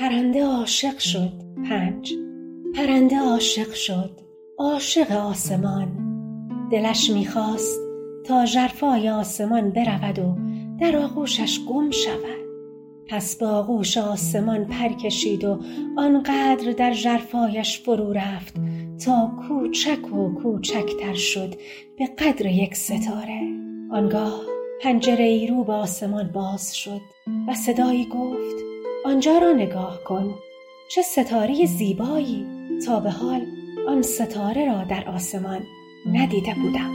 [0.00, 1.32] عاشق شد.
[1.68, 2.14] پنج.
[2.74, 4.10] پرنده عاشق شد.
[4.58, 5.88] عاشق آسمان.
[6.72, 7.80] دلش می‌خواست
[8.26, 10.36] تا ژرفای آسمان برود و
[10.80, 12.44] در آغوشش گم شود.
[13.08, 15.60] پس به آغوش آسمان پر کشید و
[15.96, 18.54] آنقدر در ژرفایش فرو رفت
[19.04, 21.54] تا کوچک و کوچکتر شد
[21.98, 23.40] به قدر یک ستاره.
[23.90, 24.40] آنگاه
[24.82, 27.00] پنجره ای رو به آسمان باز شد
[27.48, 28.73] و صدایی گفت
[29.04, 30.34] آنجا را نگاه کن.
[30.88, 32.46] چه ستاره زیبایی.
[32.86, 33.46] تا به حال
[33.88, 35.60] آن ستاره را در آسمان
[36.12, 36.90] ندیده بودم.